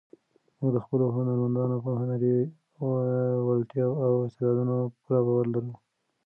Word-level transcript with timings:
موږ 0.57 0.69
د 0.75 0.77
خپلو 0.85 1.05
هنرمندانو 1.15 1.77
په 1.85 1.91
هنري 2.01 2.37
وړتیاوو 3.47 4.01
او 4.05 4.11
استعدادونو 4.27 4.75
پوره 5.03 5.19
باور 5.25 5.45
لرو. 5.53 5.73